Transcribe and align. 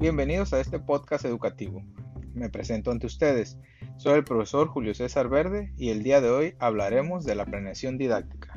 Bienvenidos 0.00 0.52
a 0.52 0.60
este 0.60 0.78
podcast 0.78 1.24
educativo. 1.24 1.82
Me 2.32 2.48
presento 2.48 2.92
ante 2.92 3.08
ustedes. 3.08 3.58
Soy 3.96 4.14
el 4.14 4.22
profesor 4.22 4.68
Julio 4.68 4.94
César 4.94 5.28
Verde 5.28 5.72
y 5.76 5.90
el 5.90 6.04
día 6.04 6.20
de 6.20 6.30
hoy 6.30 6.54
hablaremos 6.60 7.24
de 7.24 7.34
la 7.34 7.44
planeación 7.44 7.98
didáctica. 7.98 8.54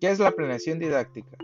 ¿Qué 0.00 0.10
es 0.10 0.20
la 0.20 0.30
planeación 0.30 0.78
didáctica? 0.78 1.38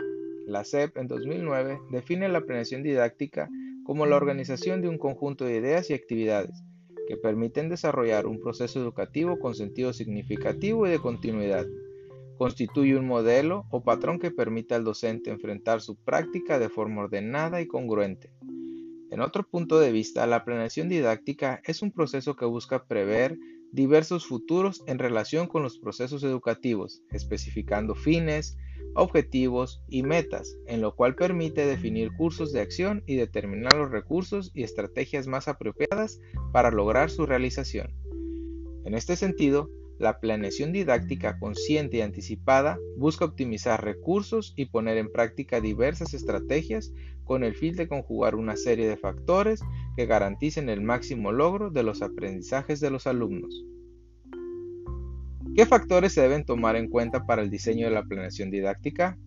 La 0.45 0.63
SEP 0.63 0.95
en 0.95 1.07
2009 1.07 1.81
define 1.91 2.29
la 2.29 2.39
planeación 2.39 2.83
didáctica 2.83 3.49
como 3.83 4.05
la 4.05 4.15
organización 4.15 4.81
de 4.81 4.87
un 4.87 4.97
conjunto 4.97 5.43
de 5.43 5.57
ideas 5.57 5.89
y 5.89 5.93
actividades 5.93 6.63
que 7.07 7.17
permiten 7.17 7.69
desarrollar 7.69 8.27
un 8.27 8.39
proceso 8.39 8.79
educativo 8.79 9.39
con 9.39 9.55
sentido 9.55 9.93
significativo 9.93 10.85
y 10.85 10.91
de 10.91 10.99
continuidad. 10.99 11.65
Constituye 12.37 12.95
un 12.95 13.07
modelo 13.07 13.65
o 13.71 13.83
patrón 13.83 14.19
que 14.19 14.29
permite 14.29 14.75
al 14.75 14.83
docente 14.83 15.31
enfrentar 15.31 15.81
su 15.81 15.95
práctica 15.95 16.59
de 16.59 16.69
forma 16.69 17.01
ordenada 17.03 17.61
y 17.61 17.67
congruente. 17.67 18.31
En 19.09 19.21
otro 19.21 19.43
punto 19.43 19.79
de 19.79 19.91
vista, 19.91 20.27
la 20.27 20.43
planeación 20.43 20.89
didáctica 20.89 21.61
es 21.65 21.81
un 21.81 21.91
proceso 21.91 22.35
que 22.35 22.45
busca 22.45 22.85
prever 22.85 23.37
diversos 23.71 24.25
futuros 24.25 24.83
en 24.85 24.99
relación 24.99 25.47
con 25.47 25.63
los 25.63 25.79
procesos 25.79 26.23
educativos, 26.23 27.01
especificando 27.11 27.95
fines, 27.95 28.57
objetivos 28.95 29.81
y 29.87 30.03
metas, 30.03 30.57
en 30.65 30.81
lo 30.81 30.95
cual 30.95 31.15
permite 31.15 31.65
definir 31.65 32.11
cursos 32.17 32.51
de 32.51 32.61
acción 32.61 33.03
y 33.05 33.15
determinar 33.15 33.77
los 33.77 33.91
recursos 33.91 34.51
y 34.53 34.63
estrategias 34.63 35.27
más 35.27 35.47
apropiadas 35.47 36.19
para 36.51 36.71
lograr 36.71 37.09
su 37.09 37.25
realización. 37.25 37.93
En 38.85 38.93
este 38.93 39.15
sentido, 39.15 39.69
la 39.99 40.19
planeación 40.19 40.71
didáctica 40.71 41.39
consciente 41.39 41.97
y 41.97 42.01
anticipada 42.01 42.77
busca 42.97 43.25
optimizar 43.25 43.83
recursos 43.83 44.53
y 44.55 44.65
poner 44.65 44.97
en 44.97 45.11
práctica 45.11 45.59
diversas 45.59 46.13
estrategias 46.13 46.93
con 47.23 47.43
el 47.43 47.55
fin 47.55 47.75
de 47.75 47.87
conjugar 47.87 48.35
una 48.35 48.55
serie 48.55 48.87
de 48.87 48.97
factores 48.97 49.61
que 49.95 50.05
garanticen 50.05 50.69
el 50.69 50.81
máximo 50.81 51.31
logro 51.31 51.71
de 51.71 51.83
los 51.83 52.01
aprendizajes 52.01 52.79
de 52.79 52.91
los 52.91 53.07
alumnos. 53.07 53.65
¿Qué 55.57 55.65
factores 55.65 56.13
se 56.13 56.21
deben 56.21 56.45
tomar 56.45 56.75
en 56.75 56.87
cuenta 56.87 57.25
para 57.25 57.41
el 57.41 57.49
diseño 57.49 57.87
de 57.87 57.91
la 57.91 58.03
planeación 58.03 58.51
didáctica? 58.51 59.17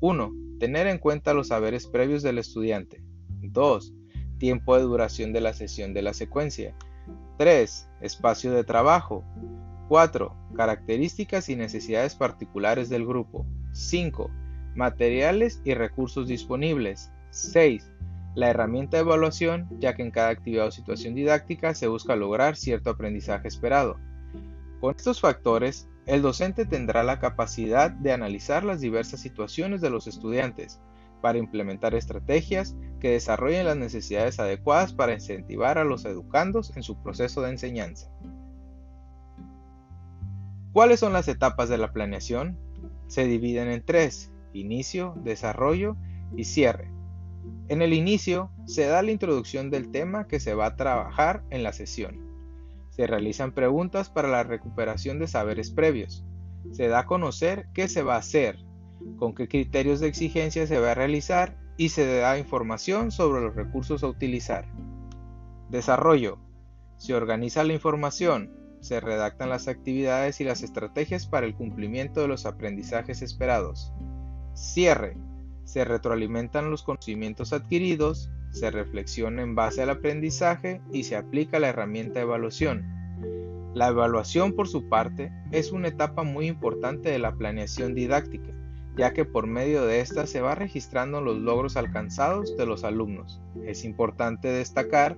1. 0.00 0.32
Tener 0.58 0.86
en 0.86 0.96
cuenta 0.96 1.34
los 1.34 1.48
saberes 1.48 1.86
previos 1.86 2.22
del 2.22 2.38
estudiante. 2.38 3.02
2. 3.42 3.92
Tiempo 4.38 4.78
de 4.78 4.84
duración 4.84 5.34
de 5.34 5.42
la 5.42 5.52
sesión 5.52 5.92
de 5.92 6.00
la 6.00 6.14
secuencia. 6.14 6.74
3. 7.36 7.86
Espacio 8.00 8.52
de 8.52 8.64
trabajo. 8.64 9.26
4. 9.90 10.34
Características 10.56 11.50
y 11.50 11.56
necesidades 11.56 12.14
particulares 12.14 12.88
del 12.88 13.06
grupo. 13.06 13.44
5. 13.72 14.30
Materiales 14.74 15.60
y 15.66 15.74
recursos 15.74 16.28
disponibles. 16.28 17.10
6. 17.28 17.92
La 18.34 18.48
herramienta 18.48 18.96
de 18.96 19.02
evaluación, 19.02 19.68
ya 19.78 19.94
que 19.94 20.00
en 20.00 20.12
cada 20.12 20.30
actividad 20.30 20.68
o 20.68 20.70
situación 20.70 21.14
didáctica 21.14 21.74
se 21.74 21.88
busca 21.88 22.16
lograr 22.16 22.56
cierto 22.56 22.88
aprendizaje 22.88 23.48
esperado. 23.48 23.98
Con 24.80 24.94
estos 24.94 25.20
factores, 25.20 25.88
el 26.06 26.22
docente 26.22 26.64
tendrá 26.64 27.02
la 27.02 27.18
capacidad 27.18 27.90
de 27.90 28.12
analizar 28.12 28.64
las 28.64 28.80
diversas 28.80 29.20
situaciones 29.20 29.80
de 29.80 29.90
los 29.90 30.06
estudiantes 30.06 30.80
para 31.20 31.38
implementar 31.38 31.94
estrategias 31.94 32.76
que 33.00 33.10
desarrollen 33.10 33.66
las 33.66 33.76
necesidades 33.76 34.38
adecuadas 34.38 34.92
para 34.92 35.12
incentivar 35.12 35.78
a 35.78 35.84
los 35.84 36.04
educandos 36.04 36.76
en 36.76 36.82
su 36.82 37.02
proceso 37.02 37.42
de 37.42 37.50
enseñanza. 37.50 38.10
¿Cuáles 40.72 41.00
son 41.00 41.12
las 41.12 41.26
etapas 41.26 41.68
de 41.68 41.78
la 41.78 41.92
planeación? 41.92 42.56
Se 43.08 43.24
dividen 43.24 43.68
en 43.68 43.84
tres, 43.84 44.30
inicio, 44.52 45.14
desarrollo 45.24 45.96
y 46.36 46.44
cierre. 46.44 46.92
En 47.68 47.82
el 47.82 47.92
inicio 47.92 48.50
se 48.64 48.86
da 48.86 49.02
la 49.02 49.10
introducción 49.10 49.70
del 49.70 49.90
tema 49.90 50.28
que 50.28 50.40
se 50.40 50.54
va 50.54 50.66
a 50.66 50.76
trabajar 50.76 51.42
en 51.50 51.64
la 51.64 51.72
sesión. 51.72 52.27
Se 52.98 53.06
realizan 53.06 53.52
preguntas 53.52 54.10
para 54.10 54.26
la 54.26 54.42
recuperación 54.42 55.20
de 55.20 55.28
saberes 55.28 55.70
previos. 55.70 56.24
Se 56.72 56.88
da 56.88 56.98
a 56.98 57.06
conocer 57.06 57.68
qué 57.72 57.86
se 57.86 58.02
va 58.02 58.16
a 58.16 58.18
hacer, 58.18 58.58
con 59.18 59.36
qué 59.36 59.46
criterios 59.46 60.00
de 60.00 60.08
exigencia 60.08 60.66
se 60.66 60.80
va 60.80 60.90
a 60.90 60.94
realizar 60.96 61.56
y 61.76 61.90
se 61.90 62.04
da 62.18 62.40
información 62.40 63.12
sobre 63.12 63.40
los 63.40 63.54
recursos 63.54 64.02
a 64.02 64.08
utilizar. 64.08 64.66
Desarrollo. 65.70 66.40
Se 66.96 67.14
organiza 67.14 67.62
la 67.62 67.72
información, 67.72 68.50
se 68.80 68.98
redactan 68.98 69.48
las 69.48 69.68
actividades 69.68 70.40
y 70.40 70.44
las 70.44 70.64
estrategias 70.64 71.24
para 71.24 71.46
el 71.46 71.54
cumplimiento 71.54 72.20
de 72.20 72.26
los 72.26 72.46
aprendizajes 72.46 73.22
esperados. 73.22 73.92
Cierre. 74.54 75.16
Se 75.62 75.84
retroalimentan 75.84 76.72
los 76.72 76.82
conocimientos 76.82 77.52
adquiridos, 77.52 78.28
se 78.50 78.70
reflexiona 78.70 79.42
en 79.42 79.54
base 79.54 79.82
al 79.82 79.90
aprendizaje 79.90 80.80
y 80.92 81.04
se 81.04 81.16
aplica 81.16 81.58
la 81.58 81.68
herramienta 81.68 82.14
de 82.14 82.22
evaluación. 82.22 82.84
La 83.74 83.88
evaluación, 83.88 84.54
por 84.54 84.66
su 84.66 84.88
parte, 84.88 85.32
es 85.52 85.72
una 85.72 85.88
etapa 85.88 86.22
muy 86.22 86.46
importante 86.46 87.10
de 87.10 87.18
la 87.18 87.34
planeación 87.34 87.94
didáctica, 87.94 88.52
ya 88.96 89.12
que 89.12 89.24
por 89.24 89.46
medio 89.46 89.84
de 89.86 90.00
esta 90.00 90.26
se 90.26 90.40
va 90.40 90.54
registrando 90.54 91.20
los 91.20 91.38
logros 91.38 91.76
alcanzados 91.76 92.56
de 92.56 92.66
los 92.66 92.82
alumnos. 92.84 93.40
Es 93.64 93.84
importante 93.84 94.48
destacar 94.48 95.16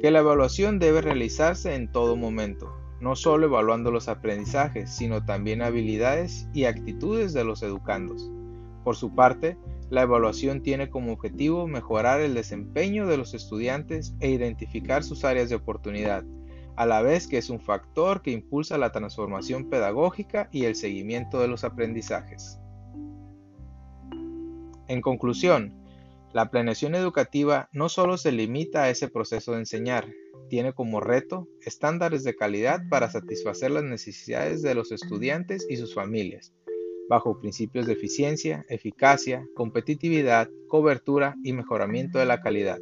que 0.00 0.10
la 0.10 0.20
evaluación 0.20 0.78
debe 0.78 1.02
realizarse 1.02 1.74
en 1.74 1.90
todo 1.90 2.16
momento, 2.16 2.72
no 3.00 3.16
solo 3.16 3.46
evaluando 3.46 3.90
los 3.90 4.08
aprendizajes, 4.08 4.90
sino 4.90 5.24
también 5.24 5.60
habilidades 5.60 6.48
y 6.54 6.64
actitudes 6.64 7.32
de 7.32 7.44
los 7.44 7.62
educandos. 7.62 8.30
Por 8.84 8.96
su 8.96 9.14
parte, 9.14 9.56
la 9.90 10.02
evaluación 10.02 10.62
tiene 10.62 10.90
como 10.90 11.12
objetivo 11.12 11.66
mejorar 11.66 12.20
el 12.20 12.34
desempeño 12.34 13.06
de 13.06 13.16
los 13.16 13.34
estudiantes 13.34 14.14
e 14.20 14.30
identificar 14.30 15.02
sus 15.02 15.24
áreas 15.24 15.48
de 15.48 15.56
oportunidad, 15.56 16.24
a 16.76 16.86
la 16.86 17.02
vez 17.02 17.26
que 17.26 17.38
es 17.38 17.50
un 17.50 17.60
factor 17.60 18.22
que 18.22 18.30
impulsa 18.30 18.78
la 18.78 18.92
transformación 18.92 19.68
pedagógica 19.68 20.48
y 20.52 20.64
el 20.64 20.74
seguimiento 20.74 21.40
de 21.40 21.48
los 21.48 21.64
aprendizajes. 21.64 22.58
En 24.88 25.00
conclusión, 25.00 25.74
la 26.32 26.50
planeación 26.50 26.94
educativa 26.94 27.68
no 27.72 27.88
solo 27.88 28.16
se 28.18 28.32
limita 28.32 28.84
a 28.84 28.90
ese 28.90 29.08
proceso 29.08 29.52
de 29.52 29.58
enseñar, 29.58 30.06
tiene 30.48 30.72
como 30.72 31.00
reto 31.00 31.48
estándares 31.62 32.24
de 32.24 32.36
calidad 32.36 32.82
para 32.88 33.10
satisfacer 33.10 33.70
las 33.70 33.84
necesidades 33.84 34.62
de 34.62 34.74
los 34.74 34.92
estudiantes 34.92 35.66
y 35.68 35.76
sus 35.76 35.94
familias, 35.94 36.54
bajo 37.08 37.40
principios 37.40 37.86
de 37.86 37.94
eficiencia, 37.94 38.64
eficacia, 38.68 39.46
competitividad, 39.54 40.48
cobertura 40.68 41.36
y 41.42 41.52
mejoramiento 41.52 42.18
de 42.18 42.26
la 42.26 42.40
calidad. 42.40 42.78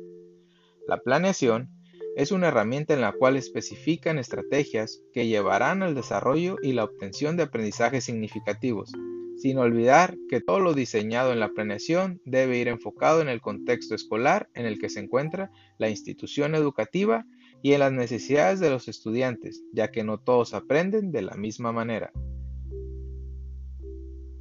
La 0.86 0.98
planeación 0.98 1.70
es 2.16 2.32
una 2.32 2.48
herramienta 2.48 2.94
en 2.94 3.02
la 3.02 3.12
cual 3.12 3.36
especifican 3.36 4.18
estrategias 4.18 5.02
que 5.12 5.26
llevarán 5.26 5.82
al 5.82 5.94
desarrollo 5.94 6.56
y 6.62 6.72
la 6.72 6.84
obtención 6.84 7.36
de 7.36 7.42
aprendizajes 7.42 8.04
significativos, 8.04 8.90
sin 9.36 9.58
olvidar 9.58 10.16
que 10.30 10.40
todo 10.40 10.60
lo 10.60 10.72
diseñado 10.72 11.32
en 11.32 11.40
la 11.40 11.50
planeación 11.50 12.20
debe 12.24 12.58
ir 12.58 12.68
enfocado 12.68 13.20
en 13.20 13.28
el 13.28 13.42
contexto 13.42 13.94
escolar 13.94 14.48
en 14.54 14.64
el 14.64 14.78
que 14.78 14.88
se 14.88 15.00
encuentra 15.00 15.50
la 15.78 15.90
institución 15.90 16.54
educativa 16.54 17.26
y 17.62 17.72
en 17.72 17.80
las 17.80 17.92
necesidades 17.92 18.60
de 18.60 18.70
los 18.70 18.88
estudiantes, 18.88 19.62
ya 19.72 19.90
que 19.90 20.02
no 20.02 20.18
todos 20.18 20.54
aprenden 20.54 21.12
de 21.12 21.22
la 21.22 21.34
misma 21.34 21.72
manera. 21.72 22.12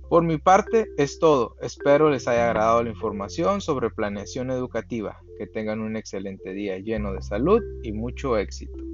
Por 0.10 0.24
mi 0.24 0.38
parte 0.38 0.86
es 0.98 1.18
todo, 1.18 1.56
espero 1.62 2.12
les 2.12 2.28
haya 2.28 2.46
agradado 2.46 2.84
la 2.84 2.92
información 2.92 3.60
sobre 3.60 3.90
planeación 3.90 4.52
educativa, 4.52 5.20
que 5.40 5.48
tengan 5.48 5.80
un 5.80 5.98
excelente 5.98 6.54
día 6.54 6.78
lleno 6.78 7.12
de 7.12 7.24
salud 7.24 7.60
y 7.82 7.92
mucho 7.92 8.38
éxito. 8.38 8.85